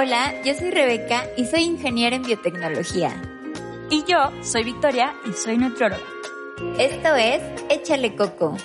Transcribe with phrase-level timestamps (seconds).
[0.00, 3.20] Hola, yo soy Rebeca y soy ingeniera en biotecnología.
[3.90, 6.04] Y yo soy Victoria y soy nutrióloga.
[6.78, 8.56] Esto es Échale Coco,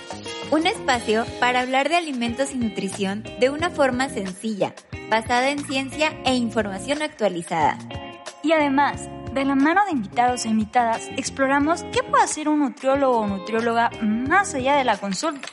[0.52, 4.76] un espacio para hablar de alimentos y nutrición de una forma sencilla,
[5.10, 7.78] basada en ciencia e información actualizada.
[8.44, 13.18] Y además, de la mano de invitados e invitadas, exploramos qué puede hacer un nutriólogo
[13.18, 15.48] o nutrióloga más allá de la consulta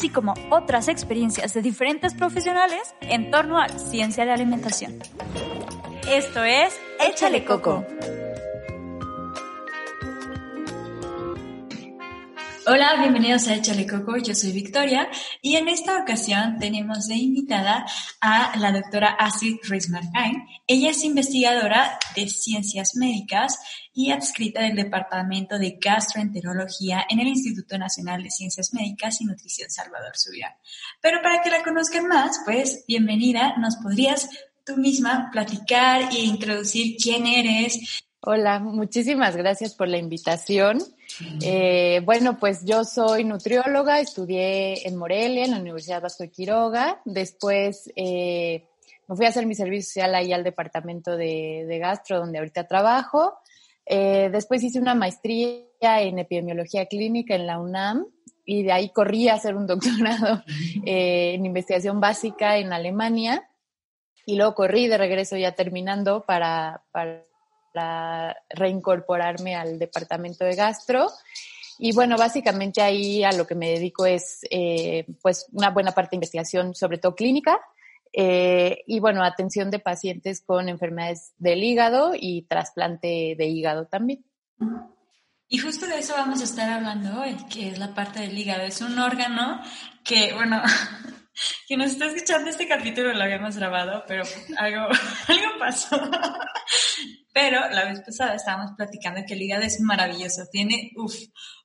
[0.00, 4.98] así como otras experiencias de diferentes profesionales en torno a la ciencia de alimentación.
[6.08, 6.74] Esto es
[7.06, 7.84] Échale Coco.
[12.72, 15.08] Hola, bienvenidos a Échale Coco, yo soy Victoria
[15.42, 17.84] y en esta ocasión tenemos de invitada
[18.20, 20.44] a la doctora Astrid Ruiz-Marcain.
[20.68, 23.58] Ella es investigadora de ciencias médicas
[23.92, 29.68] y adscrita del Departamento de Gastroenterología en el Instituto Nacional de Ciencias Médicas y Nutrición
[29.68, 30.52] Salvador Subirán.
[31.00, 34.30] Pero para que la conozcan más, pues bienvenida, ¿nos podrías
[34.64, 38.04] tú misma platicar e introducir quién eres?
[38.20, 40.78] Hola, muchísimas gracias por la invitación.
[41.42, 47.00] Eh, bueno, pues yo soy nutrióloga, estudié en Morelia, en la Universidad Vasco de Quiroga.
[47.04, 48.68] Después eh,
[49.08, 52.66] me fui a hacer mi servicio social ahí al departamento de, de gastro, donde ahorita
[52.66, 53.38] trabajo.
[53.86, 58.06] Eh, después hice una maestría en epidemiología clínica en la UNAM
[58.44, 60.42] y de ahí corrí a hacer un doctorado
[60.84, 63.48] en investigación básica en Alemania.
[64.26, 67.24] Y luego corrí de regreso ya terminando para, para
[67.72, 71.10] para reincorporarme al departamento de gastro.
[71.78, 76.10] Y bueno, básicamente ahí a lo que me dedico es eh, pues una buena parte
[76.10, 77.58] de investigación, sobre todo clínica,
[78.12, 84.24] eh, y bueno, atención de pacientes con enfermedades del hígado y trasplante de hígado también.
[85.48, 88.62] Y justo de eso vamos a estar hablando hoy, que es la parte del hígado.
[88.62, 89.60] Es un órgano
[90.04, 90.62] que, bueno,
[91.68, 94.24] que nos está escuchando este capítulo lo habíamos grabado, pero
[94.58, 94.88] algo,
[95.28, 95.96] algo pasó.
[97.32, 101.14] Pero la vez pasada estábamos platicando que el hígado es maravilloso, tiene uf,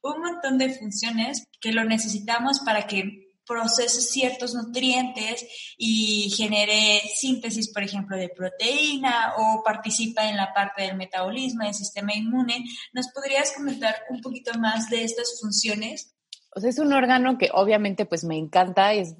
[0.03, 5.45] un montón de funciones que lo necesitamos para que procese ciertos nutrientes
[5.77, 11.73] y genere síntesis, por ejemplo, de proteína o participa en la parte del metabolismo, del
[11.73, 12.65] sistema inmune.
[12.93, 16.15] ¿Nos podrías comentar un poquito más de estas funciones?
[16.55, 19.15] O sea, es un órgano que obviamente pues me encanta, es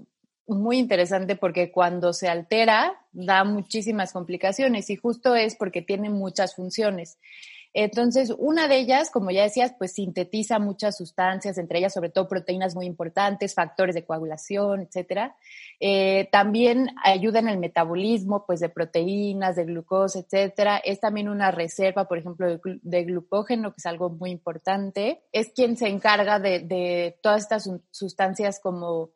[0.48, 6.56] muy interesante porque cuando se altera da muchísimas complicaciones y justo es porque tiene muchas
[6.56, 7.18] funciones.
[7.78, 12.30] Entonces, una de ellas, como ya decías, pues sintetiza muchas sustancias, entre ellas sobre todo
[12.30, 15.36] proteínas muy importantes, factores de coagulación, etcétera.
[15.82, 20.78] Eh, también ayuda en el metabolismo, pues de proteínas, de glucosa, etcétera.
[20.78, 25.24] Es también una reserva, por ejemplo, de, glucógeno, que es algo muy importante.
[25.34, 29.10] Es quien se encarga de, de todas estas sustancias como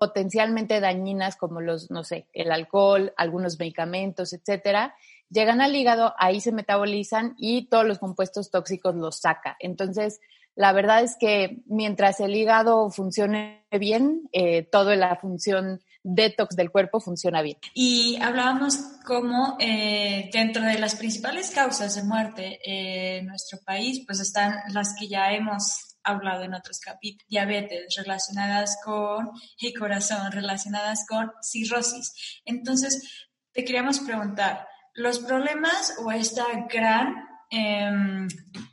[0.00, 4.94] potencialmente dañinas como los, no sé, el alcohol, algunos medicamentos, etcétera,
[5.28, 9.56] llegan al hígado, ahí se metabolizan y todos los compuestos tóxicos los saca.
[9.60, 10.18] Entonces,
[10.56, 16.70] la verdad es que mientras el hígado funcione bien, eh, toda la función detox del
[16.70, 17.58] cuerpo funciona bien.
[17.74, 24.18] Y hablábamos como eh, dentro de las principales causas de muerte en nuestro país, pues
[24.20, 29.30] están las que ya hemos hablado en otros capítulos, diabetes relacionadas con
[29.60, 32.40] el corazón, relacionadas con cirrosis.
[32.44, 37.14] Entonces, te queríamos preguntar, los problemas o esta gran
[37.50, 38.28] em,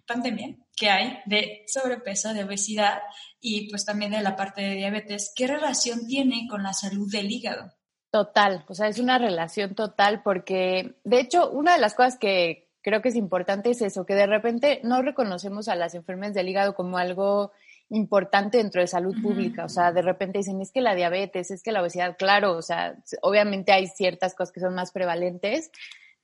[0.06, 3.00] pandemia que hay de sobrepeso, de obesidad
[3.40, 7.32] y pues también de la parte de diabetes, ¿qué relación tiene con la salud del
[7.32, 7.74] hígado?
[8.12, 12.67] Total, o sea, es una relación total porque, de hecho, una de las cosas que,
[12.82, 16.50] creo que es importante es eso, que de repente no reconocemos a las enfermedades del
[16.50, 17.52] hígado como algo
[17.90, 19.66] importante dentro de salud pública.
[19.66, 22.62] O sea, de repente dicen, es que la diabetes, es que la obesidad, claro, o
[22.62, 25.72] sea, obviamente hay ciertas cosas que son más prevalentes,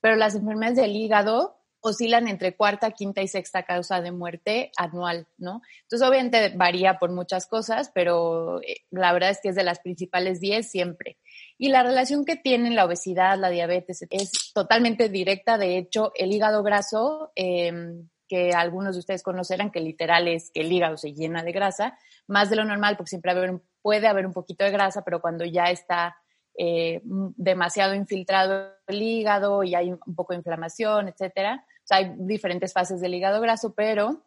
[0.02, 5.28] pero las enfermedades del hígado oscilan entre cuarta, quinta y sexta causa de muerte anual,
[5.38, 5.62] ¿no?
[5.82, 9.80] Entonces, obviamente varía por muchas cosas, pero eh, la verdad es que es de las
[9.80, 11.18] principales 10 siempre.
[11.58, 15.58] Y la relación que tienen la obesidad, la diabetes, es totalmente directa.
[15.58, 20.62] De hecho, el hígado graso, em, que algunos de ustedes conocerán, que literal es que
[20.62, 23.34] el hígado se llena de grasa, más de lo normal, porque siempre
[23.82, 26.16] puede haber un poquito de grasa, pero cuando ya está
[26.58, 31.66] eh, demasiado infiltrado el hígado y hay un poco de inflamación, etcétera.
[31.84, 34.24] O sea, hay diferentes fases del hígado graso, pero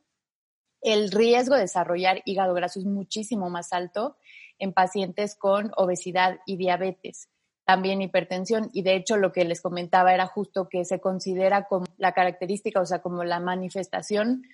[0.83, 4.17] el riesgo de desarrollar hígado graso es muchísimo más alto
[4.59, 7.29] en pacientes con obesidad y diabetes,
[7.65, 8.71] también hipertensión.
[8.73, 12.81] Y de hecho lo que les comentaba era justo que se considera como la característica,
[12.81, 14.45] o sea, como la manifestación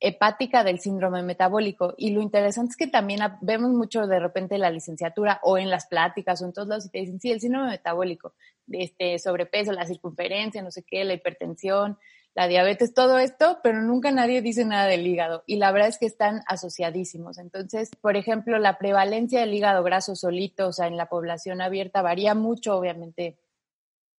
[0.00, 1.94] hepática del síndrome metabólico.
[1.96, 5.70] Y lo interesante es que también vemos mucho de repente en la licenciatura o en
[5.70, 8.34] las pláticas o en todos lados y te dicen, sí, el síndrome metabólico,
[8.68, 11.98] este, sobrepeso, la circunferencia, no sé qué, la hipertensión,
[12.36, 15.42] la diabetes, todo esto, pero nunca nadie dice nada del hígado.
[15.46, 17.38] Y la verdad es que están asociadísimos.
[17.38, 22.02] Entonces, por ejemplo, la prevalencia del hígado graso solito, o sea, en la población abierta
[22.02, 23.38] varía mucho, obviamente,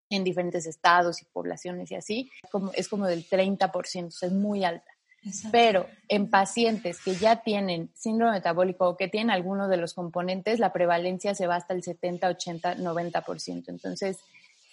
[0.09, 4.33] en diferentes estados y poblaciones y así, como, es como del 30%, o sea, es
[4.33, 4.91] muy alta.
[5.51, 10.57] Pero en pacientes que ya tienen síndrome metabólico o que tienen alguno de los componentes,
[10.57, 13.65] la prevalencia se va hasta el 70, 80, 90%.
[13.67, 14.19] Entonces,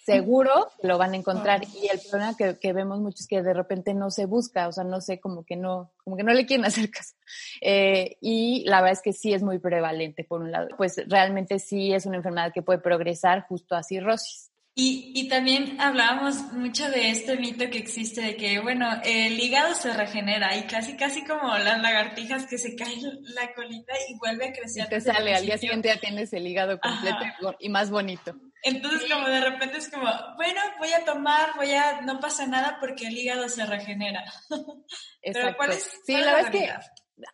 [0.05, 1.61] seguro lo van a encontrar.
[1.81, 4.83] Y el problema que, vemos mucho es que de repente no se busca, o sea,
[4.83, 7.15] no sé, como que no, como que no le quieren hacer caso.
[7.61, 10.69] Eh, y la verdad es que sí es muy prevalente, por un lado.
[10.77, 14.51] Pues realmente sí es una enfermedad que puede progresar justo a cirrosis.
[14.77, 19.73] Y, y, también hablábamos mucho de este mito que existe de que, bueno, el hígado
[19.73, 22.99] se regenera y casi, casi como las lagartijas que se caen
[23.35, 24.83] la colita y vuelve a crecer.
[24.85, 28.35] Y te sale, al día siguiente ya tienes el hígado completo y más bonito.
[28.65, 30.07] Entonces, como de repente es como,
[30.37, 34.25] bueno, voy a tomar, voy a, no pasa nada porque el hígado se regenera.
[35.21, 36.73] Pero ¿cuál es, sí, la, verdad es que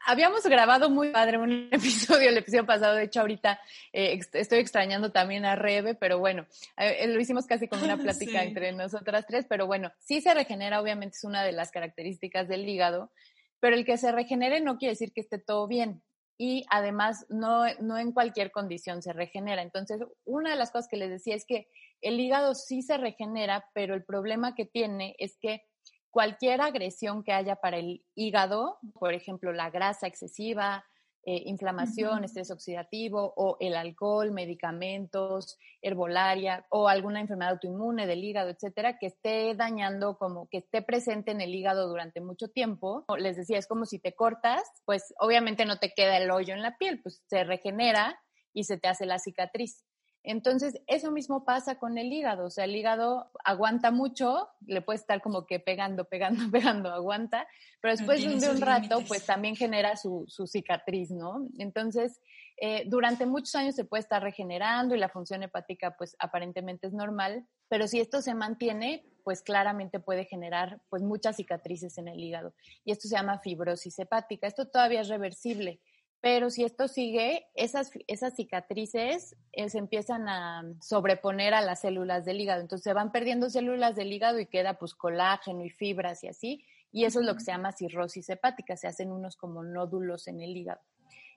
[0.06, 3.62] habíamos grabado muy padre un episodio, el episodio pasado, de hecho ahorita
[3.94, 6.46] eh, estoy extrañando también a Rebe, pero bueno,
[6.78, 10.82] eh, lo hicimos casi como una plática entre nosotras tres, pero bueno, sí se regenera,
[10.82, 13.12] obviamente es una de las características del hígado,
[13.60, 16.02] pero el que se regenere no quiere decir que esté todo bien.
[16.38, 19.62] Y además, no, no en cualquier condición se regenera.
[19.62, 21.68] Entonces, una de las cosas que les decía es que
[22.02, 25.62] el hígado sí se regenera, pero el problema que tiene es que
[26.10, 30.86] cualquier agresión que haya para el hígado, por ejemplo, la grasa excesiva,
[31.24, 38.50] eh, inflamación, estrés oxidativo o el alcohol, medicamentos, herbolaria o alguna enfermedad autoinmune del hígado,
[38.50, 43.06] etcétera, que esté dañando como que esté presente en el hígado durante mucho tiempo.
[43.20, 46.64] Les decía, es como si te cortas, pues obviamente no te queda el hoyo en
[46.64, 48.20] la piel, pues se regenera
[48.54, 49.84] y se te hace la cicatriz.
[50.24, 54.98] Entonces, eso mismo pasa con el hígado, o sea, el hígado aguanta mucho, le puede
[54.98, 57.48] estar como que pegando, pegando, pegando, aguanta,
[57.82, 61.48] pero después de un rato, pues también genera su, cicatriz, ¿no?
[61.58, 62.22] Entonces,
[62.58, 66.94] eh, durante muchos años se puede estar regenerando y la función hepática, pues aparentemente es
[66.94, 72.20] normal, pero si esto se mantiene, pues claramente puede generar pues muchas cicatrices en el
[72.20, 72.54] hígado.
[72.86, 74.46] Y esto se llama fibrosis hepática.
[74.46, 75.80] Esto todavía es reversible
[76.22, 82.26] pero si esto sigue, esas, esas cicatrices eh, se empiezan a sobreponer a las células
[82.26, 82.62] del hígado.
[82.62, 86.64] Entonces se van perdiendo células del hígado y queda pues colágeno y fibras y así.
[86.92, 88.78] Y eso es lo que se llama cirrosis hepática.
[88.78, 90.82] Se hacen unos como nódulos en el hígado.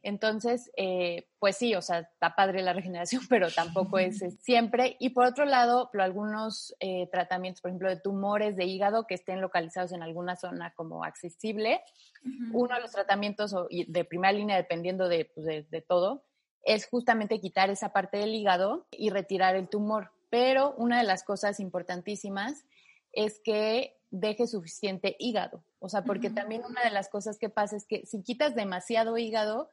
[0.04, 4.96] Entonces, eh, pues sí, o sea, está padre la regeneración, pero tampoco es, siempre.
[5.00, 9.40] Y por otro lado, algunos eh, tratamientos, por ejemplo, de tumores de hígado que estén
[9.40, 11.80] localizados en alguna zona como accesible,
[12.52, 16.22] uno de los tratamientos de primera línea, dependiendo pues, de, de todo,
[16.62, 20.12] es justamente quitar esa parte del hígado y retirar el tumor.
[20.30, 22.64] Pero una de las cosas importantísimas
[23.12, 25.64] es que deje suficiente hígado.
[25.78, 29.18] O sea, porque también una de las cosas que pasa es que si quitas demasiado
[29.18, 29.70] hígado,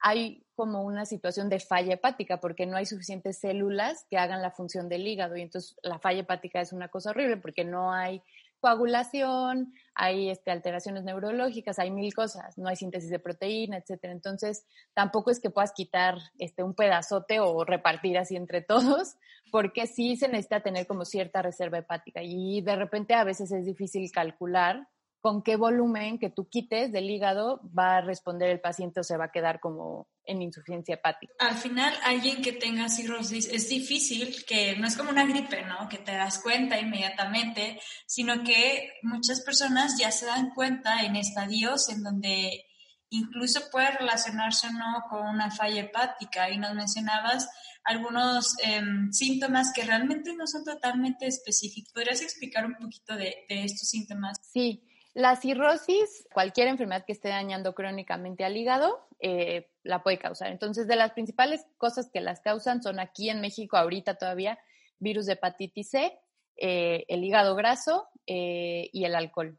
[0.00, 4.50] hay como una situación de falla hepática porque no hay suficientes células que hagan la
[4.50, 8.22] función del hígado y entonces la falla hepática es una cosa horrible porque no hay
[8.60, 14.12] coagulación, hay este, alteraciones neurológicas, hay mil cosas, no hay síntesis de proteína, etcétera.
[14.12, 19.14] Entonces, tampoco es que puedas quitar este, un pedazote o repartir así entre todos,
[19.52, 23.64] porque sí se necesita tener como cierta reserva hepática y de repente a veces es
[23.64, 24.88] difícil calcular
[25.20, 29.16] con qué volumen que tú quites del hígado va a responder el paciente o se
[29.16, 31.32] va a quedar como en insuficiencia hepática.
[31.40, 35.88] Al final, alguien que tenga cirrosis es difícil, que no es como una gripe, ¿no?
[35.88, 41.88] Que te das cuenta inmediatamente, sino que muchas personas ya se dan cuenta en estadios
[41.88, 42.66] en donde
[43.10, 46.50] incluso puede relacionarse o no con una falla hepática.
[46.50, 47.48] Y nos mencionabas
[47.82, 51.92] algunos em, síntomas que realmente no son totalmente específicos.
[51.92, 54.38] ¿Podrías explicar un poquito de, de estos síntomas?
[54.52, 54.84] Sí,
[55.18, 60.52] la cirrosis, cualquier enfermedad que esté dañando crónicamente al hígado, eh, la puede causar.
[60.52, 64.60] Entonces, de las principales cosas que las causan son aquí en México ahorita todavía
[65.00, 66.16] virus de hepatitis C,
[66.56, 69.58] eh, el hígado graso eh, y el alcohol.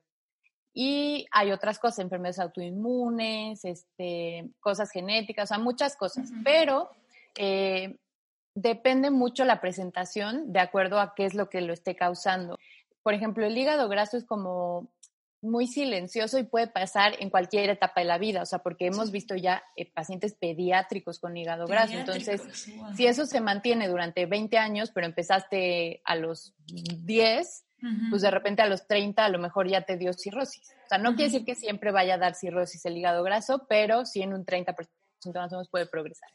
[0.73, 6.89] Y hay otras cosas, enfermedades autoinmunes, este, cosas genéticas, o sea, muchas cosas, pero
[8.55, 12.57] depende mucho la presentación de acuerdo a qué es lo que lo esté causando.
[13.03, 14.89] Por ejemplo, el hígado graso es como
[15.41, 19.11] muy silencioso y puede pasar en cualquier etapa de la vida, o sea, porque hemos
[19.11, 22.41] visto ya eh, pacientes pediátricos con hígado graso, entonces,
[22.95, 27.65] si eso se mantiene durante 20 años, pero empezaste a los 10,
[28.09, 30.73] pues de repente a los 30 a lo mejor ya te dio cirrosis.
[30.85, 34.05] O sea, no quiere decir que siempre vaya a dar cirrosis el hígado graso, pero
[34.05, 34.87] sí en un 30%
[35.33, 36.29] más o menos puede progresar.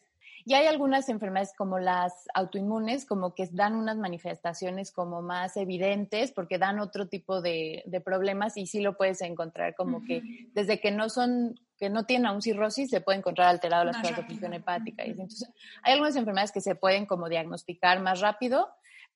[0.46, 6.32] Y hay algunas enfermedades como las autoinmunes, como que dan unas manifestaciones como más evidentes
[6.32, 10.22] porque dan otro tipo de, problemas y sí lo puedes encontrar como que
[10.52, 14.20] desde que no son, que no tienen aún cirrosis, se puede encontrar alterado las pruebas
[14.20, 15.06] de función hepática.
[15.06, 15.48] Y entonces,
[15.82, 18.68] hay algunas enfermedades que se pueden como diagnosticar más rápido,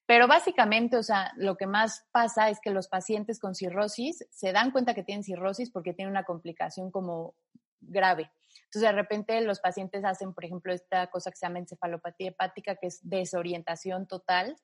[0.06, 4.52] pero básicamente, o sea, lo que más pasa es que los pacientes con cirrosis se
[4.52, 7.34] dan cuenta que tienen cirrosis porque tienen una complicación como
[7.82, 8.30] grave.
[8.64, 12.76] Entonces, de repente los pacientes hacen, por ejemplo, esta cosa que se llama encefalopatía hepática,
[12.76, 14.56] que es desorientación total.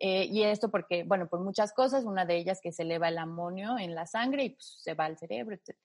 [0.00, 3.18] Eh, y esto porque, bueno, por muchas cosas, una de ellas que se eleva el
[3.18, 5.76] amonio en la sangre y pues, se va al cerebro, etc.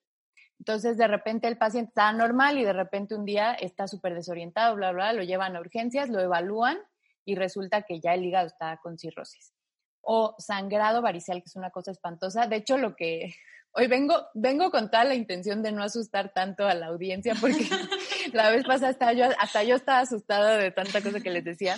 [0.60, 4.76] Entonces, de repente el paciente está normal y de repente un día está súper desorientado,
[4.76, 6.80] bla, bla, lo llevan a urgencias, lo evalúan
[7.24, 9.54] y resulta que ya el hígado está con cirrosis.
[10.02, 12.48] O sangrado varicial, que es una cosa espantosa.
[12.48, 13.36] De hecho, lo que
[13.72, 17.68] Hoy vengo, vengo con toda la intención de no asustar tanto a la audiencia porque
[18.34, 21.78] la vez pasada hasta yo, hasta yo estaba asustada de tanta cosa que les decía.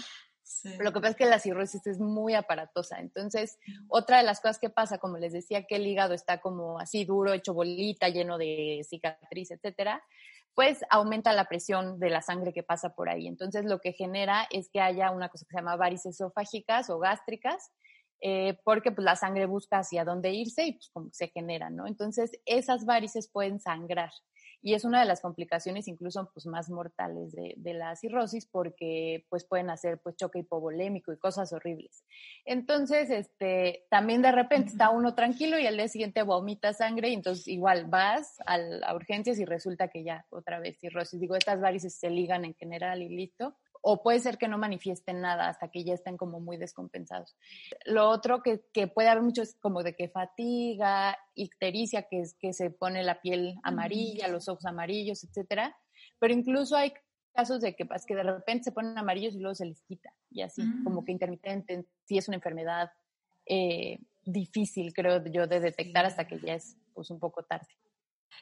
[0.79, 2.99] Lo que pasa es que la cirrosis es muy aparatosa.
[2.99, 3.57] Entonces,
[3.87, 7.05] otra de las cosas que pasa, como les decía, que el hígado está como así
[7.05, 10.03] duro, hecho bolita, lleno de cicatriz, etcétera,
[10.53, 13.27] pues aumenta la presión de la sangre que pasa por ahí.
[13.27, 16.99] Entonces, lo que genera es que haya una cosa que se llama varices esofágicas o
[16.99, 17.71] gástricas,
[18.21, 21.87] eh, porque pues la sangre busca hacia dónde irse y pues como se genera, ¿no?
[21.87, 24.11] Entonces esas varices pueden sangrar
[24.61, 29.25] y es una de las complicaciones incluso pues más mortales de, de, la cirrosis porque
[29.29, 32.05] pues pueden hacer pues choque hipovolémico y cosas horribles.
[32.45, 37.13] Entonces, este, también de repente está uno tranquilo y al día siguiente vomita sangre y
[37.15, 41.19] entonces igual vas a, a urgencias y resulta que ya otra vez cirrosis.
[41.19, 45.21] Digo, estas varices se ligan en general y listo o puede ser que no manifiesten
[45.21, 47.35] nada hasta que ya estén como muy descompensados.
[47.85, 52.53] Lo otro que, puede haber mucho es como de que fatiga, ictericia, que es que
[52.53, 55.75] se pone la piel amarilla, los ojos amarillos, etcétera.
[56.19, 56.93] Pero incluso hay
[57.33, 60.13] casos de que, pues, que de repente se ponen amarillos y luego se les quita,
[60.29, 62.91] y así, como que intermitente, si es una enfermedad
[63.45, 67.67] eh, difícil, creo yo, de detectar hasta que ya es pues, un poco tarde.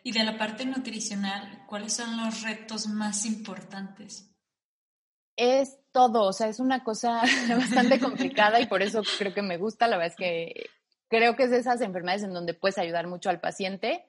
[0.03, 4.29] Y de la parte nutricional, ¿cuáles son los retos más importantes?
[5.39, 9.57] Es todo, o sea, es una cosa bastante complicada y por eso creo que me
[9.57, 10.69] gusta, la verdad es que
[11.07, 14.05] creo que es de esas enfermedades en donde puedes ayudar mucho al paciente,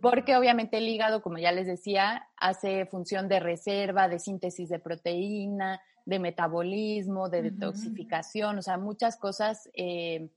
[0.00, 4.78] porque obviamente el hígado, como ya les decía, hace función de reserva, de síntesis de
[4.78, 10.28] proteína, de metabolismo, de detoxificación, o sea, muchas cosas eh,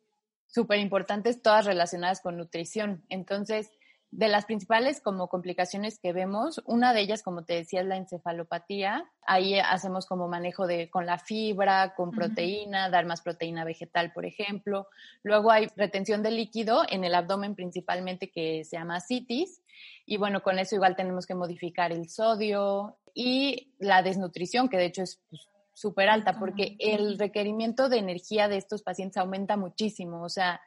[0.48, 3.04] súper importantes, todas relacionadas con nutrición.
[3.10, 3.70] Entonces,
[4.12, 7.98] de las principales como complicaciones que vemos, una de ellas, como te decía, es la
[7.98, 9.06] encefalopatía.
[9.22, 14.26] Ahí hacemos como manejo de con la fibra, con proteína, dar más proteína vegetal, por
[14.26, 14.88] ejemplo.
[15.22, 19.62] Luego hay retención de líquido en el abdomen principalmente que se llama citis.
[20.06, 24.86] Y bueno, con eso igual tenemos que modificar el sodio y la desnutrición, que de
[24.86, 25.48] hecho es pues,
[25.80, 30.60] súper alta porque el requerimiento de energía de estos pacientes aumenta muchísimo, o sea,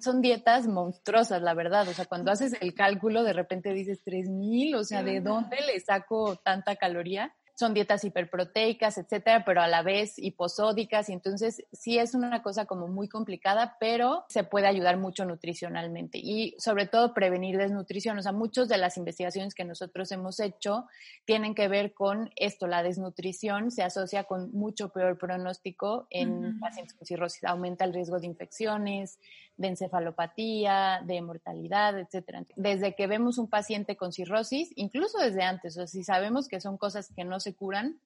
[0.00, 4.74] son dietas monstruosas, la verdad, o sea, cuando haces el cálculo de repente dices 3000,
[4.74, 7.32] o sea, ¿de dónde le saco tanta caloría?
[7.54, 12.66] Son dietas hiperproteicas, etcétera, pero a la vez hiposódicas, y entonces sí es una cosa
[12.66, 18.18] como muy complicada, pero se puede ayudar mucho nutricionalmente y sobre todo prevenir desnutrición.
[18.18, 20.86] O sea, muchas de las investigaciones que nosotros hemos hecho
[21.24, 26.94] tienen que ver con esto, la desnutrición se asocia con mucho peor pronóstico en pacientes
[26.94, 29.18] con cirrosis, aumenta el riesgo de infecciones,
[29.56, 32.44] de encefalopatía, de mortalidad, etcétera.
[32.56, 36.78] Desde que vemos un paciente con cirrosis, incluso desde antes, o si sabemos que son
[36.78, 38.00] cosas que no se curan,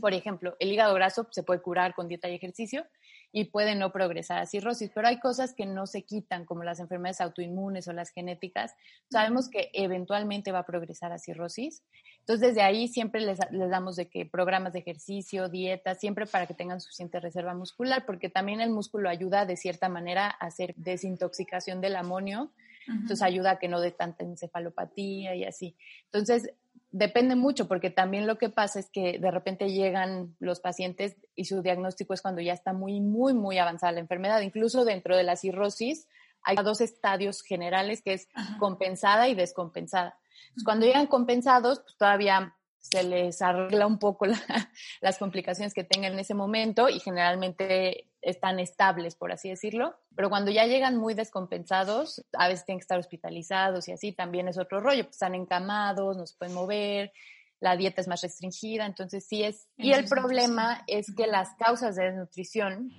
[0.00, 2.86] por ejemplo, el hígado graso se puede curar con dieta y ejercicio
[3.30, 6.80] y puede no progresar a cirrosis, pero hay cosas que no se quitan, como las
[6.80, 8.74] enfermedades autoinmunes o las genéticas.
[9.10, 11.82] Sabemos que eventualmente va a progresar a cirrosis.
[12.26, 16.48] Entonces, desde ahí siempre les, les damos de que programas de ejercicio, dieta, siempre para
[16.48, 20.74] que tengan suficiente reserva muscular, porque también el músculo ayuda de cierta manera a hacer
[20.74, 22.50] desintoxicación del amonio,
[22.88, 25.76] entonces ayuda a que no dé tanta encefalopatía y así.
[26.06, 26.52] Entonces,
[26.90, 31.44] depende mucho porque también lo que pasa es que de repente llegan los pacientes y
[31.44, 34.40] su diagnóstico es cuando ya está muy, muy, muy avanzada la enfermedad.
[34.40, 36.08] Incluso dentro de la cirrosis
[36.42, 38.28] hay dos estadios generales que es
[38.58, 40.16] compensada y descompensada.
[40.64, 44.26] Cuando llegan compensados, pues todavía se les arregla un poco
[45.00, 49.96] las complicaciones que tengan en ese momento y generalmente están estables, por así decirlo.
[50.14, 54.48] Pero cuando ya llegan muy descompensados, a veces tienen que estar hospitalizados y así también
[54.48, 57.12] es otro rollo, pues están encamados, no se pueden mover,
[57.60, 59.68] la dieta es más restringida, entonces sí es.
[59.76, 62.92] Y el problema es que las causas de desnutrición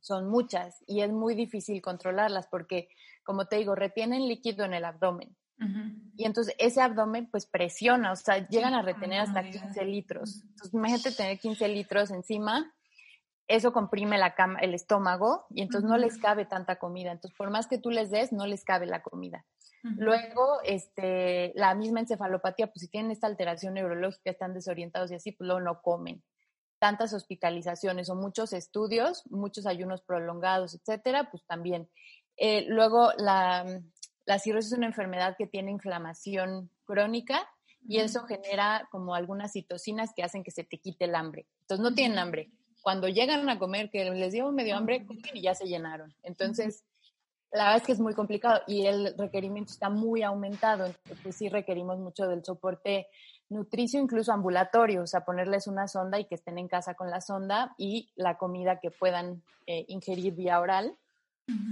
[0.00, 2.88] son muchas y es muy difícil controlarlas porque,
[3.24, 5.36] como te digo, retienen líquido en el abdomen.
[6.16, 10.42] Y entonces ese abdomen pues presiona, o sea, llegan a retener hasta 15 litros.
[10.42, 12.74] Entonces imagínate tener 15 litros encima,
[13.48, 17.12] eso comprime la cama, el estómago y entonces no les cabe tanta comida.
[17.12, 19.44] Entonces por más que tú les des, no les cabe la comida.
[19.82, 25.30] Luego, este, la misma encefalopatía, pues si tienen esta alteración neurológica, están desorientados y así,
[25.30, 26.24] pues luego no comen.
[26.80, 31.88] Tantas hospitalizaciones o muchos estudios, muchos ayunos prolongados, etcétera, pues también.
[32.36, 33.64] Eh, luego, la,
[34.26, 37.48] la cirrosis es una enfermedad que tiene inflamación crónica
[37.88, 41.46] y eso genera como algunas citocinas que hacen que se te quite el hambre.
[41.62, 42.50] Entonces no tienen hambre.
[42.82, 46.14] Cuando llegan a comer, que les dio medio hambre, comen y ya se llenaron.
[46.22, 46.84] Entonces,
[47.52, 50.86] la verdad es que es muy complicado y el requerimiento está muy aumentado.
[50.86, 53.06] Entonces sí requerimos mucho del soporte
[53.48, 57.20] nutricio, incluso ambulatorio, o sea, ponerles una sonda y que estén en casa con la
[57.20, 60.96] sonda y la comida que puedan eh, ingerir vía oral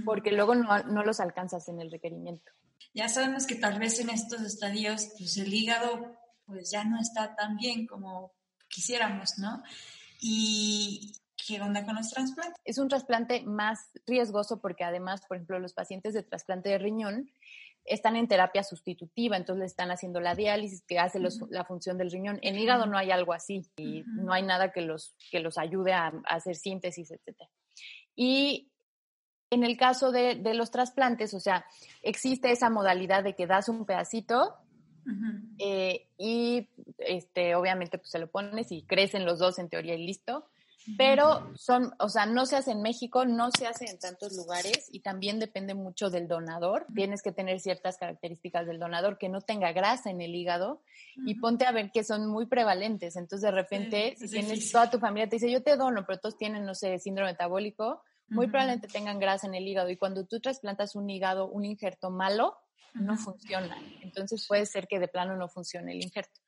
[0.05, 2.51] porque luego no, los alcanzas en el requerimiento.
[2.93, 6.15] Ya sabemos que tal vez en estos estadios pues el hígado
[6.45, 8.31] pues ya no está tan bien como
[8.69, 9.63] quisiéramos, ¿no?
[10.21, 12.61] Y ¿qué onda con los trasplantes?
[12.63, 17.29] Es un trasplante más riesgoso porque además, por ejemplo, los pacientes de trasplante de riñón
[17.83, 22.11] están en terapia sustitutiva, entonces le están haciendo la diálisis que hace la función del
[22.11, 22.39] riñón.
[22.41, 25.93] En hígado no hay algo así y no hay nada que los, que los ayude
[25.93, 27.37] a, a hacer síntesis, etc.
[28.15, 28.71] Y
[29.49, 31.65] en el caso de, los trasplantes, o sea,
[32.01, 34.55] existe esa modalidad de que das un pedacito
[35.59, 40.05] eh, y este, obviamente pues se lo pones y crecen los dos en teoría y
[40.05, 40.47] listo.
[40.97, 44.87] Pero son, o sea, no se hace en México, no se hace en tantos lugares
[44.91, 46.85] y también depende mucho del donador.
[46.93, 50.83] Tienes que tener ciertas características del donador, que no tenga grasa en el hígado
[51.25, 53.15] y ponte a ver que son muy prevalentes.
[53.15, 56.37] Entonces, de repente, si tienes toda tu familia te dice, yo te dono, pero todos
[56.37, 60.39] tienen, no sé, síndrome metabólico, muy probablemente tengan grasa en el hígado y cuando tú
[60.39, 62.57] trasplantas un hígado, un injerto malo,
[62.93, 63.77] no funciona.
[64.01, 66.41] Entonces puede ser que de plano no funcione el injerto.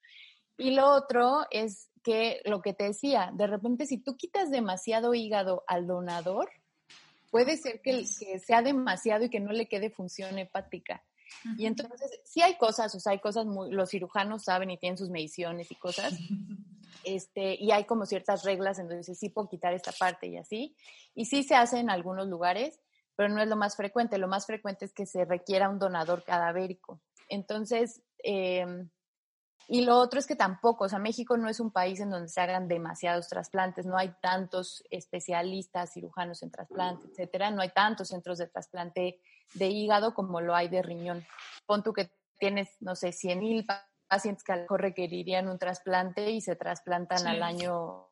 [0.58, 5.14] Y lo otro es que lo que te decía, de repente si tú quitas demasiado
[5.14, 6.50] hígado al donador,
[7.30, 11.04] puede ser que, que sea demasiado y que no le quede función hepática.
[11.58, 14.98] Y entonces, sí hay cosas, o sea, hay cosas muy, los cirujanos saben y tienen
[14.98, 16.14] sus mediciones y cosas,
[17.04, 20.76] este, y hay como ciertas reglas, entonces sí puedo quitar esta parte y así.
[21.16, 22.80] Y sí se hace en algunos lugares,
[23.16, 24.18] pero no es lo más frecuente.
[24.18, 27.02] Lo más frecuente es que se requiera un donador cadavérico.
[27.30, 28.90] Entonces, em,
[29.68, 32.30] y lo otro es que tampoco, o sea, México no es un país en donde
[32.30, 38.08] se hagan demasiados trasplantes, no hay tantos especialistas, cirujanos en trasplante, etcétera, no hay tantos
[38.08, 39.20] centros de trasplante
[39.54, 41.26] de hígado como lo hay de riñón.
[41.66, 43.66] Pon tú que tienes, no sé, 100 mil
[44.08, 48.08] pacientes que a lo mejor requerirían un trasplante y se trasplantan al año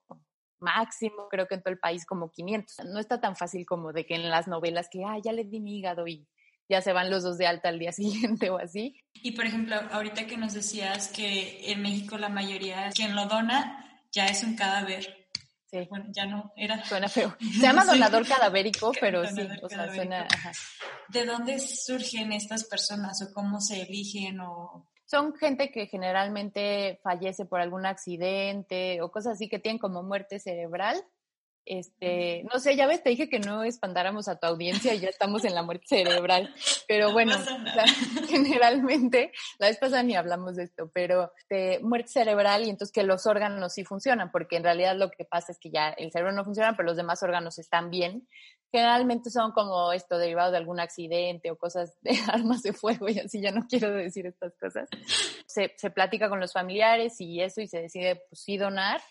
[0.60, 2.86] máximo, creo que en todo el país como 500.
[2.86, 5.60] No está tan fácil como de que en las novelas que, ah, ya le di
[5.60, 6.28] mi hígado y
[6.70, 8.96] ya se van los dos de alta al día siguiente o así.
[9.22, 14.02] Y por ejemplo, ahorita que nos decías que en México la mayoría, quien lo dona
[14.12, 15.28] ya es un cadáver.
[15.66, 15.88] Sí.
[15.90, 16.84] Bueno, ya no era.
[16.86, 17.36] Suena feo.
[17.40, 20.28] Se llama donador cadavérico, pero sí, o sea, suena.
[21.10, 27.46] ¿De dónde surgen estas personas o cómo se eligen o son gente que generalmente fallece
[27.46, 31.02] por algún accidente o cosas así que tienen como muerte cerebral.
[31.66, 35.10] Este, no sé, ya ves, te dije que no espantáramos a tu audiencia y ya
[35.10, 36.54] estamos en la muerte cerebral.
[36.88, 37.36] Pero bueno,
[38.30, 43.04] generalmente, la vez pasada ni hablamos de esto, pero de muerte cerebral y entonces que
[43.04, 46.34] los órganos sí funcionan, porque en realidad lo que pasa es que ya el cerebro
[46.34, 48.28] no funciona, pero los demás órganos están bien
[48.76, 53.20] generalmente son como esto derivado de algún accidente o cosas de armas de fuego y
[53.20, 54.90] así, ya no quiero decir estas cosas.
[55.48, 59.02] Se, se platica con los familiares y eso y se decide pues sí donar.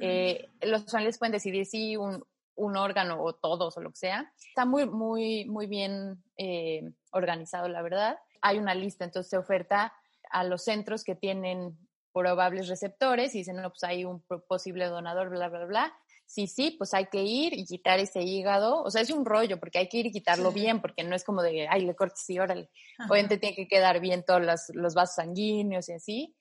[0.00, 4.32] Eh, los familiares pueden decidir si un, un, órgano o todos o lo que sea.
[4.48, 8.18] Está muy, muy, muy bien eh, organizado, la verdad.
[8.40, 9.92] Hay una lista, entonces se oferta
[10.30, 11.76] a los centros que tienen
[12.12, 15.94] probables receptores y dicen, no, pues hay un posible donador, bla, bla, bla
[16.28, 18.82] sí, sí, pues hay que ir y quitar ese hígado.
[18.82, 21.24] O sea, es un rollo porque hay que ir y quitarlo bien, porque no es
[21.24, 22.70] como de, ay, le cortes y órale.
[23.08, 26.36] Obviamente tiene que quedar bien todos los, los, vasos sanguíneos y así.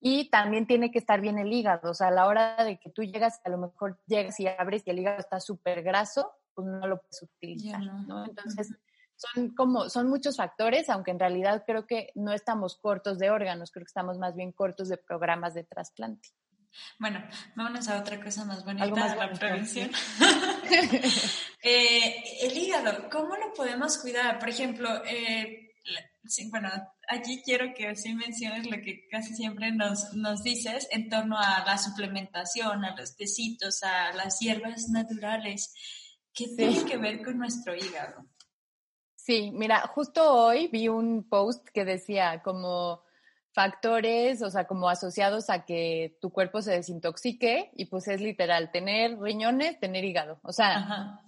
[0.00, 1.90] Y también tiene que estar bien el hígado.
[1.90, 4.82] O sea, a la hora de que tú llegas, a lo mejor llegas y abres
[4.86, 8.24] y el hígado está súper graso, pues no lo puedes utilizar, ¿no?
[8.24, 8.74] Entonces,
[9.16, 13.72] son como, son muchos factores, aunque en realidad creo que no estamos cortos de órganos,
[13.72, 16.28] creo que estamos más bien cortos de programas de trasplante.
[16.98, 17.24] Bueno,
[17.56, 19.90] vámonos a otra cosa más bonita, más la prevención.
[21.60, 24.38] Eh, el hígado, ¿cómo lo podemos cuidar?
[24.38, 25.72] Por ejemplo, eh,
[26.50, 26.70] bueno,
[27.08, 31.64] aquí quiero que sí menciones lo que casi siempre nos, nos dices en torno a
[31.64, 35.74] la suplementación, a los tecitos, a las hierbas naturales.
[36.32, 38.26] ¿Qué tiene que ver con nuestro hígado?
[39.16, 43.02] Sí, mira, justo hoy vi un post que decía como
[43.58, 48.70] factores, o sea, como asociados a que tu cuerpo se desintoxique y pues es literal
[48.70, 50.38] tener riñones, tener hígado.
[50.44, 51.18] O sea,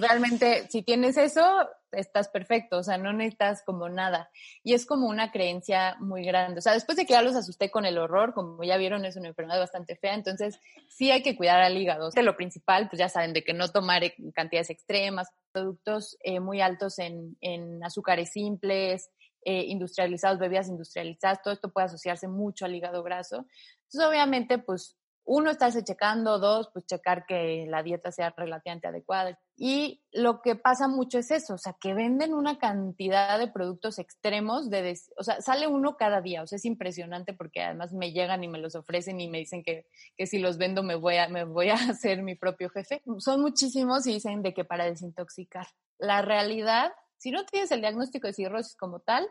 [0.00, 4.30] realmente si tienes eso, estás perfecto, o sea, no necesitas como nada.
[4.64, 6.60] Y es como una creencia muy grande.
[6.60, 9.16] O sea, después de que ya los asusté con el horror, como ya vieron, es
[9.16, 10.58] una enfermedad bastante fea, entonces
[10.88, 12.08] sí hay que cuidar al hígado.
[12.08, 16.62] De lo principal, pues ya saben, de que no tomar cantidades extremas, productos eh, muy
[16.62, 19.10] altos en, en azúcares simples,
[19.42, 23.46] eh, industrializados, bebidas industrializadas, todo esto puede asociarse mucho al hígado graso.
[23.84, 24.96] Entonces, obviamente, pues
[25.26, 29.36] uno, estarse checando, dos, pues checar que la dieta sea relativamente adecuada.
[29.56, 33.98] Y lo que pasa mucho es eso, o sea, que venden una cantidad de productos
[33.98, 38.12] extremos, de, o sea, sale uno cada día, o sea, es impresionante porque además me
[38.12, 41.16] llegan y me los ofrecen y me dicen que, que si los vendo me voy,
[41.16, 43.02] a, me voy a hacer mi propio jefe.
[43.18, 45.66] Son muchísimos y dicen de que para desintoxicar.
[45.98, 49.26] La realidad si no tienes el diagnóstico de cirrosis como tal,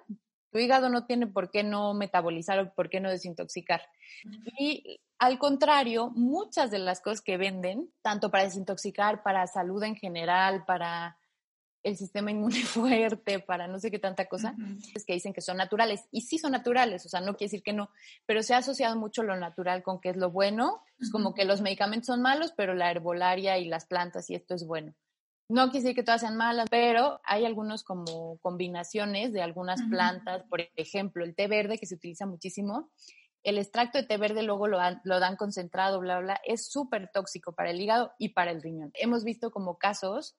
[0.52, 3.82] tu hígado no tiene por qué no metabolizar o por qué no desintoxicar.
[4.58, 9.96] Y al contrario, muchas de las cosas que venden, tanto para desintoxicar, para salud en
[9.96, 11.18] general, para
[11.84, 14.56] el sistema inmune fuerte, para no sé qué tanta cosa,
[14.96, 16.06] es que dicen que son naturales.
[16.12, 17.90] Y sí son naturales, o sea, no quiere decir que no,
[18.26, 20.82] pero se ha asociado mucho lo natural con que es lo bueno.
[21.00, 24.56] Es como que los medicamentos son malos, pero la herbolaria y las plantas y esto
[24.56, 24.96] es bueno.
[25.48, 30.44] No quiere decir que todas sean malas, pero hay algunos como combinaciones de algunas plantas,
[30.50, 32.90] por ejemplo, el té verde que se utiliza muchísimo,
[33.44, 37.54] el extracto de té verde luego lo, lo dan concentrado, bla, bla, es súper tóxico
[37.54, 38.92] para el hígado y para el riñón.
[38.96, 40.36] Hemos visto como casos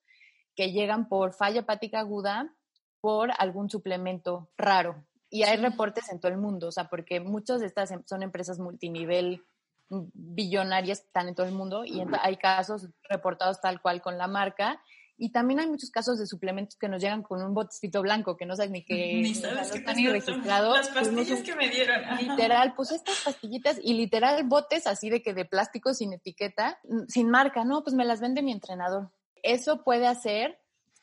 [0.55, 2.53] que llegan por falla hepática aguda
[2.99, 5.05] por algún suplemento raro.
[5.29, 8.23] Y hay reportes en todo el mundo, o sea, porque muchas de estas em, son
[8.23, 9.45] empresas multinivel
[9.89, 14.17] mm, billonarias que están en todo el mundo y hay casos reportados tal cual con
[14.17, 14.81] la marca
[15.17, 18.45] y también hay muchos casos de suplementos que nos llegan con un botecito blanco que
[18.45, 20.77] no sabes ni que ni sabes están ni registrados.
[20.77, 22.01] Las pastillas que me dieron.
[22.21, 27.29] Literal, pues estas pastillitas y literal botes así de que de plástico sin etiqueta, sin
[27.29, 29.09] marca, no, pues me las vende mi entrenador.
[29.41, 30.59] Eso puede hacer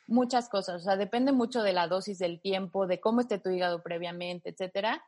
[0.07, 3.51] muchas cosas, o sea, depende mucho de la dosis, del tiempo, de cómo esté tu
[3.51, 5.03] hígado previamente, etcétera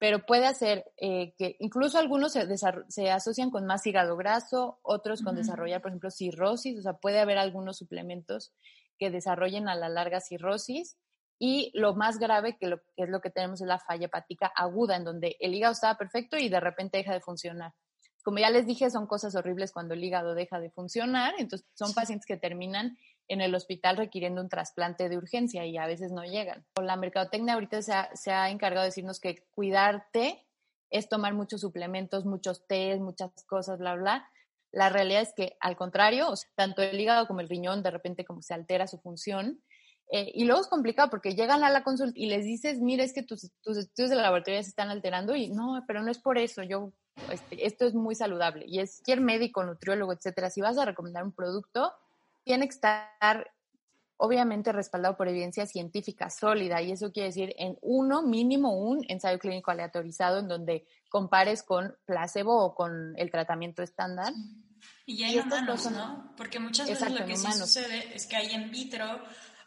[0.00, 2.48] pero puede hacer eh, que incluso algunos se,
[2.88, 7.20] se, asocian con más hígado graso, otros con desarrollar, por ejemplo, cirrosis, o sea, puede
[7.20, 8.50] haber algunos suplementos
[8.98, 10.96] que desarrollen a la larga cirrosis.
[11.38, 14.50] Y lo más grave que, lo, que es lo que tenemos es la falla hepática
[14.56, 17.74] aguda, en donde el hígado estaba perfecto y de repente deja de funcionar.
[18.24, 21.92] Como ya les dije, son cosas horribles cuando el hígado deja de funcionar, entonces son
[21.92, 22.96] pacientes que terminan
[23.30, 26.66] en el hospital requiriendo un trasplante de urgencia y a veces no llegan.
[26.82, 30.44] La mercadotecnia ahorita se ha, se ha encargado de decirnos que cuidarte
[30.90, 34.28] es tomar muchos suplementos, muchos tés, muchas cosas, bla, bla.
[34.72, 38.42] La realidad es que al contrario, tanto el hígado como el riñón de repente como
[38.42, 39.62] se altera su función.
[40.10, 43.12] Eh, y luego es complicado porque llegan a la consulta y les dices, mira, es
[43.12, 46.36] que tus, tus estudios de laboratorio se están alterando y no, pero no es por
[46.36, 46.92] eso, yo,
[47.30, 48.64] este, esto es muy saludable.
[48.66, 51.92] Y es cualquier médico, nutriólogo, etcétera, si vas a recomendar un producto,
[52.44, 53.50] tiene que estar
[54.20, 59.38] obviamente respaldado por evidencia científica sólida y eso quiere decir en uno mínimo un ensayo
[59.38, 64.32] clínico aleatorizado en donde compares con placebo o con el tratamiento estándar.
[65.06, 66.34] Y ya hay humanos, ¿no?
[66.36, 69.06] Porque muchas veces lo que sí sucede es que hay en vitro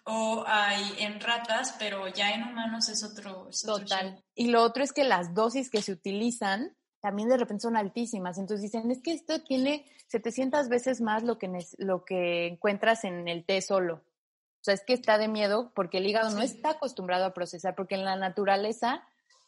[0.06, 3.50] o hay en ratas, pero ya en humanos es otro.
[3.66, 4.24] Total.
[4.36, 8.38] y lo otro es que las dosis que se utilizan también de repente son altísimas.
[8.38, 13.28] Entonces dicen, es que esto tiene 700 veces más lo que, lo que encuentras en
[13.28, 13.96] el té solo.
[13.96, 17.76] O sea, es que está de miedo porque el hígado no está acostumbrado a procesar,
[17.76, 19.04] porque en la naturaleza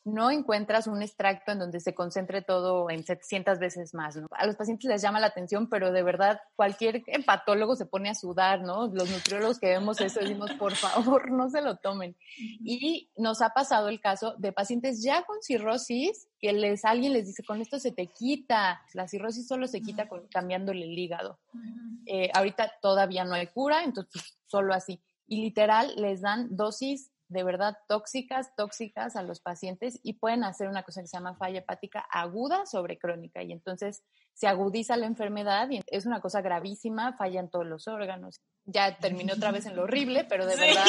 [0.06, 4.28] no encuentras un extracto en donde se concentre todo en 700 veces más, ¿no?
[4.32, 8.16] A los pacientes les llama la atención, pero de verdad cualquier hepatólogo se pone a
[8.16, 8.86] sudar, ¿no?
[8.88, 12.16] Los nutriólogos que vemos eso decimos, por favor, no se lo tomen.
[12.38, 17.26] Y nos ha pasado el caso de pacientes ya con cirrosis que les alguien les
[17.26, 18.84] dice, con esto se te quita.
[18.94, 21.40] La cirrosis solo se quita con, cambiándole el hígado.
[22.06, 25.02] Eh, ahorita todavía no hay cura, entonces pues, solo así.
[25.28, 30.68] Y literal les dan dosis de verdad tóxicas, tóxicas a los pacientes y pueden hacer
[30.68, 35.08] una cosa que se llama falla hepática aguda sobre crónica y entonces se agudiza la
[35.08, 38.42] enfermedad y es una cosa gravísima, fallan todos los órganos.
[38.66, 40.86] Ya terminé otra vez en lo horrible, pero de verdad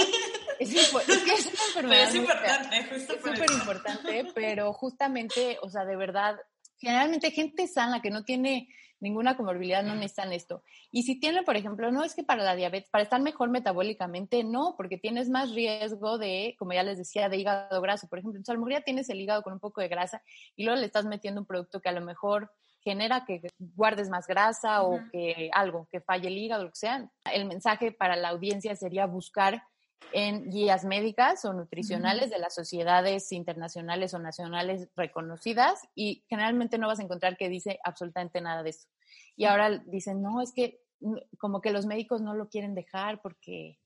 [0.58, 2.08] es, es, que es una enfermedad.
[2.08, 6.36] es importante, justo Es súper importante, pero justamente, o sea, de verdad,
[6.78, 8.68] generalmente gente sana que no tiene
[9.00, 10.62] ninguna comorbilidad no necesitan esto.
[10.90, 14.44] Y si tienen, por ejemplo, no es que para la diabetes, para estar mejor metabólicamente,
[14.44, 18.38] no, porque tienes más riesgo de, como ya les decía, de hígado graso, por ejemplo.
[18.38, 20.22] Entonces, a lo mejor ya tienes el hígado con un poco de grasa
[20.54, 22.50] y luego le estás metiendo un producto que a lo mejor
[22.82, 27.10] genera que guardes más grasa o que algo, que falle el hígado, lo que sea.
[27.32, 29.64] El mensaje para la audiencia sería buscar
[30.12, 36.86] en guías médicas o nutricionales de las sociedades internacionales o nacionales reconocidas y generalmente no
[36.86, 38.88] vas a encontrar que dice absolutamente nada de eso.
[39.36, 40.80] Y ahora dicen, no, es que
[41.38, 43.78] como que los médicos no lo quieren dejar porque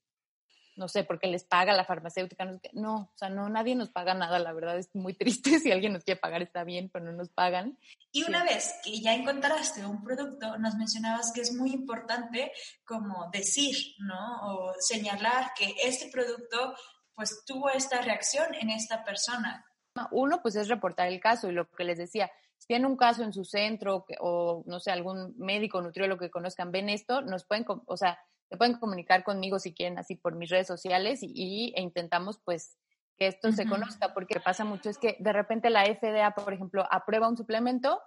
[0.80, 2.46] no sé, porque les paga la farmacéutica.
[2.72, 5.58] No, o sea, no, nadie nos paga nada, la verdad es muy triste.
[5.58, 7.78] Si alguien nos quiere pagar está bien, pero no nos pagan.
[8.12, 12.50] Y una vez que ya encontraste un producto, nos mencionabas que es muy importante
[12.86, 14.40] como decir, ¿no?
[14.42, 16.74] O señalar que este producto
[17.14, 19.66] pues tuvo esta reacción en esta persona.
[20.12, 23.22] Uno, pues es reportar el caso y lo que les decía, si tienen un caso
[23.22, 27.66] en su centro o, no sé, algún médico, nutriólogo que conozcan, ven esto, nos pueden,
[27.84, 28.18] o sea,
[28.50, 32.76] se pueden comunicar conmigo si quieren así por mis redes sociales y, e intentamos pues
[33.16, 36.84] que esto se conozca, porque pasa mucho es que de repente la FDA, por ejemplo,
[36.90, 38.00] aprueba un suplemento,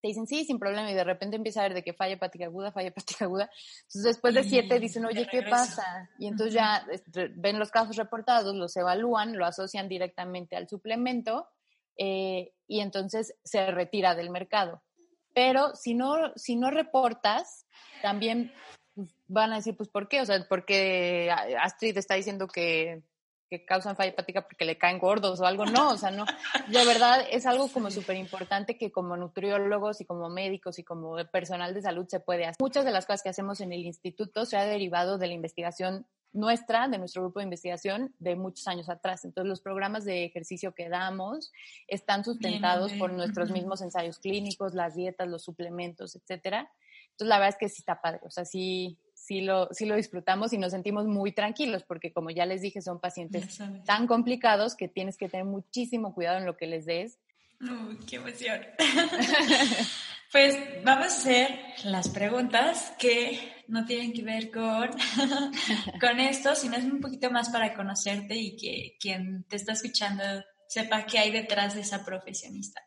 [0.00, 2.44] te dicen sí, sin problema, y de repente empieza a ver de que falla hepática
[2.44, 3.50] aguda, falla hepática aguda.
[3.80, 6.08] Entonces después de siete dicen, oye, ¿qué pasa?
[6.18, 11.48] Y entonces ya este, ven los casos reportados, los evalúan, lo asocian directamente al suplemento
[11.96, 14.82] eh, y entonces se retira del mercado.
[15.34, 17.66] Pero si no, si no reportas,
[18.02, 18.52] también
[19.30, 20.20] van a decir, pues, ¿por qué?
[20.20, 23.02] O sea, porque Astrid está diciendo que,
[23.48, 25.64] que causan falla hepática porque le caen gordos o algo.
[25.66, 26.24] No, o sea, no.
[26.68, 31.16] De verdad, es algo como súper importante que como nutriólogos y como médicos y como
[31.30, 32.56] personal de salud se puede hacer.
[32.60, 36.06] Muchas de las cosas que hacemos en el instituto se ha derivado de la investigación
[36.32, 39.24] nuestra, de nuestro grupo de investigación de muchos años atrás.
[39.24, 41.52] Entonces, los programas de ejercicio que damos
[41.86, 46.70] están sustentados por nuestros mismos ensayos clínicos, las dietas, los suplementos, etcétera.
[47.20, 48.96] Entonces, la verdad es que sí está padre, o sea, sí,
[49.30, 52.82] sí lo, sí lo disfrutamos y nos sentimos muy tranquilos porque, como ya les dije,
[52.82, 57.16] son pacientes tan complicados que tienes que tener muchísimo cuidado en lo que les des.
[57.60, 58.60] Uy, qué emoción.
[60.32, 63.38] pues vamos a hacer las preguntas que
[63.68, 64.90] no tienen que ver con,
[66.00, 70.24] con esto, sino es un poquito más para conocerte y que quien te está escuchando
[70.66, 72.82] sepa qué hay detrás de esa profesionista.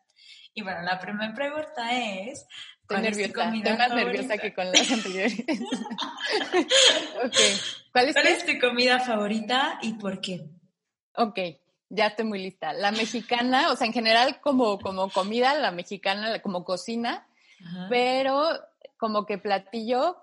[0.52, 2.46] Y bueno, la primera pregunta es,
[2.84, 5.38] Estoy nerviosa, estoy más nerviosa que con las anteriores.
[7.24, 7.36] ok.
[7.92, 10.44] ¿Cuál, es, ¿Cuál es tu comida favorita y por qué?
[11.16, 11.38] Ok,
[11.88, 12.74] ya estoy muy lista.
[12.74, 17.26] La mexicana, o sea, en general como, como comida, la mexicana, como cocina,
[17.88, 18.50] pero
[18.98, 20.18] como que platillo,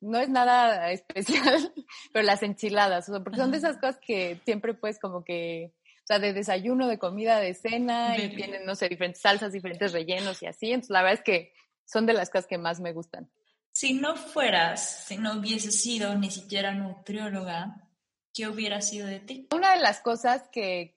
[0.00, 1.72] no es nada especial,
[2.12, 5.72] pero las enchiladas, o sea, porque son de esas cosas que siempre pues como que,
[6.02, 9.92] o sea, de desayuno, de comida, de cena, y tienen, no sé, diferentes salsas, diferentes
[9.92, 10.72] rellenos y así.
[10.72, 11.61] Entonces, la verdad es que
[11.92, 13.30] son de las cosas que más me gustan.
[13.72, 17.88] Si no fueras, si no hubieses sido ni siquiera nutrióloga,
[18.34, 19.48] ¿qué hubiera sido de ti?
[19.52, 20.96] Una de las cosas que,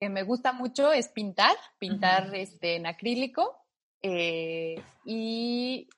[0.00, 3.56] me gusta mucho es pintar, pintar este, en acrílico.
[4.02, 5.88] Eh, y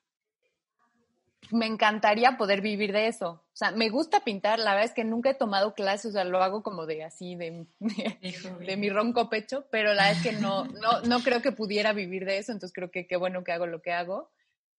[1.51, 3.43] me encantaría poder vivir de eso.
[3.53, 6.23] O sea, me gusta pintar, la verdad es que nunca he tomado clases, o sea,
[6.23, 10.41] lo hago como de así, de, de, mi ronco pecho, pero la verdad es que
[10.41, 13.51] no, no, no creo que pudiera vivir de eso, entonces creo que qué bueno que
[13.51, 14.31] hago lo que hago.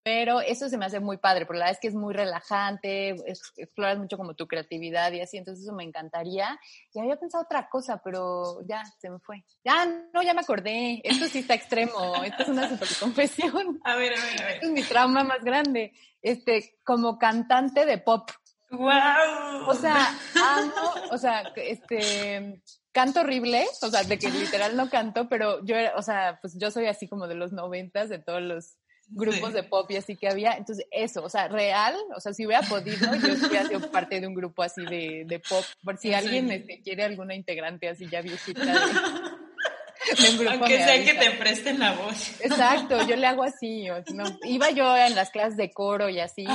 [0.02, 3.16] Pero eso se me hace muy padre, porque la verdad es que es muy relajante,
[3.56, 6.58] exploras mucho como tu creatividad y así, entonces eso me encantaría.
[6.94, 9.44] Y había pensado otra cosa, pero ya se me fue.
[9.62, 11.02] Ya, no, ya me acordé.
[11.04, 13.80] Esto sí está extremo, esto es una super confesión.
[13.84, 14.54] A ver, a ver, a ver.
[14.54, 15.92] Este es mi trauma más grande.
[16.22, 18.30] Este, como cantante de pop.
[18.70, 19.66] ¡Wow!
[19.66, 25.28] O sea, amo, o sea, este, canto horrible, o sea, de que literal no canto,
[25.28, 28.76] pero yo, o sea, pues yo soy así como de los noventas, de todos los
[29.10, 30.52] grupos de pop y así que había.
[30.52, 34.26] Entonces, eso, o sea, real, o sea, si hubiera podido, yo hubiera sido parte de
[34.26, 38.22] un grupo así de, de pop, por si alguien este, quiere alguna integrante así ya
[38.22, 38.64] viejita.
[38.64, 42.40] De, un grupo Aunque sea que te presten la voz.
[42.40, 43.86] Exacto, yo le hago así.
[44.14, 46.46] no, iba yo en las clases de coro y así,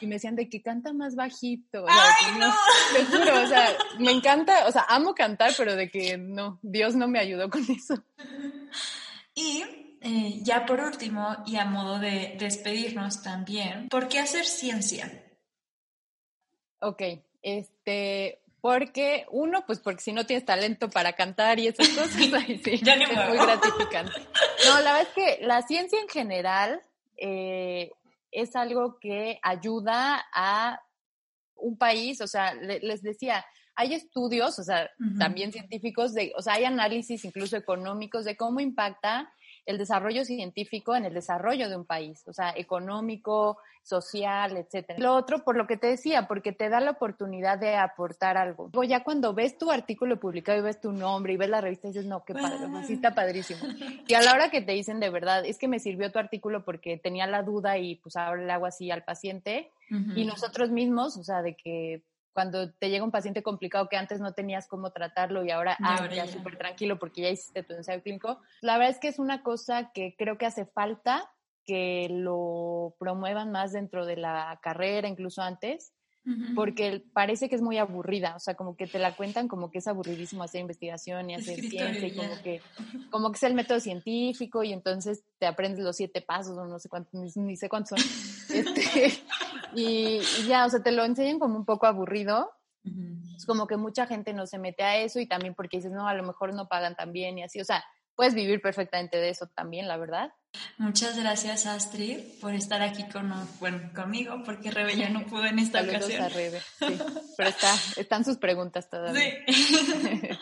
[0.00, 1.86] y me decían de que canta más bajito.
[1.88, 2.54] ¡Ay, no!
[2.94, 6.94] Te juro, o sea, me encanta, o sea, amo cantar, pero de que no, Dios
[6.94, 8.02] no me ayudó con eso.
[9.34, 9.64] Y
[10.04, 15.10] eh, ya por último, y a modo de despedirnos también, ¿por qué hacer ciencia?
[16.80, 17.02] Ok,
[17.40, 22.58] este, porque uno, pues porque si no tienes talento para cantar y esas cosas, ahí
[22.58, 24.12] sí, es muy gratificante.
[24.66, 26.82] No, la verdad es que la ciencia en general
[27.16, 27.90] eh,
[28.30, 30.82] es algo que ayuda a
[31.56, 36.54] un país, o sea, les decía, hay estudios, o sea, también científicos, de, o sea,
[36.54, 39.32] hay análisis incluso económicos de cómo impacta
[39.66, 44.98] el desarrollo científico en el desarrollo de un país, o sea, económico, social, etcétera.
[44.98, 48.70] Lo otro, por lo que te decía, porque te da la oportunidad de aportar algo.
[48.74, 51.88] O ya cuando ves tu artículo publicado y ves tu nombre y ves la revista
[51.88, 53.60] dices, no, qué padre, así está padrísimo.
[54.06, 56.64] Y a la hora que te dicen de verdad, es que me sirvió tu artículo
[56.64, 59.70] porque tenía la duda y pues ahora le hago así al paciente.
[60.16, 62.02] Y nosotros mismos, o sea, de que
[62.34, 66.08] cuando te llega un paciente complicado que antes no tenías cómo tratarlo y ahora, ah,
[66.12, 68.40] ya súper tranquilo porque ya hiciste tu ensayo clínico.
[68.60, 71.30] La verdad es que es una cosa que creo que hace falta
[71.64, 75.94] que lo promuevan más dentro de la carrera, incluso antes,
[76.54, 79.78] porque parece que es muy aburrida, o sea, como que te la cuentan como que
[79.78, 82.62] es aburridísimo hacer investigación y hacer ciencia y como que,
[83.10, 86.78] como que es el método científico y entonces te aprendes los siete pasos o no
[86.78, 88.08] sé cuántos, ni, sé cuántos son.
[88.54, 89.12] Este,
[89.74, 92.50] y, ya, o sea, te lo enseñan como un poco aburrido.
[93.36, 96.06] Es como que mucha gente no se mete a eso y también porque dices, no,
[96.06, 97.82] a lo mejor no pagan tan bien y así, o sea,
[98.14, 100.32] puedes vivir perfectamente de eso también, la verdad.
[100.78, 105.58] Muchas gracias, Astrid, por estar aquí con, bueno, conmigo, porque Rebe ya no pudo en
[105.58, 106.22] esta ocasión.
[106.22, 106.98] A Rebe, sí.
[107.36, 109.34] Pero está, están sus preguntas todavía.
[109.46, 110.28] Sí.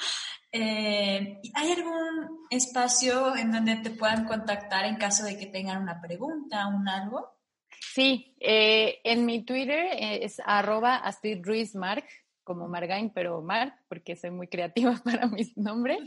[0.55, 5.99] Eh, ¿Hay algún espacio en donde te puedan contactar en caso de que tengan una
[6.03, 7.42] pregunta, un algo?
[7.81, 12.05] Sí, eh, en mi Twitter es arroba Astrid Ruiz Mark,
[12.45, 16.01] como Margain, pero Mark, porque soy muy creativa para mis nombres.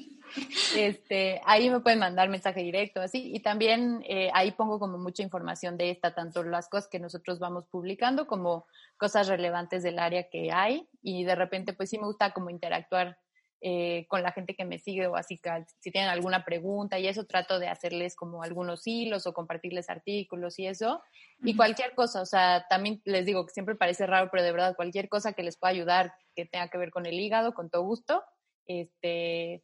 [0.75, 3.32] Este, ahí me pueden mandar mensaje directo, así.
[3.34, 7.39] Y también eh, ahí pongo como mucha información de esta, tanto las cosas que nosotros
[7.39, 8.65] vamos publicando como
[8.97, 10.88] cosas relevantes del área que hay.
[11.01, 13.17] Y de repente, pues sí me gusta como interactuar
[13.67, 15.49] eh, con la gente que me sigue o así, que
[15.80, 20.60] si tienen alguna pregunta y eso, trato de hacerles como algunos hilos o compartirles artículos
[20.60, 21.01] y eso.
[21.41, 24.75] Y cualquier cosa, o sea, también les digo que siempre parece raro, pero de verdad,
[24.75, 27.82] cualquier cosa que les pueda ayudar que tenga que ver con el hígado, con todo
[27.82, 28.23] gusto,
[28.67, 29.63] este,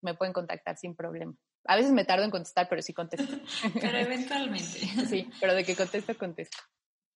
[0.00, 1.34] me pueden contactar sin problema.
[1.64, 3.36] A veces me tardo en contestar, pero sí contesto.
[3.80, 4.78] pero eventualmente.
[5.08, 6.56] Sí, pero de que contesto, contesto.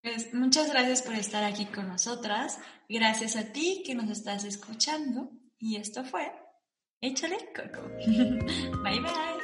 [0.03, 2.59] Pues muchas gracias por estar aquí con nosotras.
[2.89, 5.31] Gracias a ti que nos estás escuchando.
[5.59, 6.33] Y esto fue
[7.01, 7.89] Échale Coco.
[8.83, 9.44] bye bye.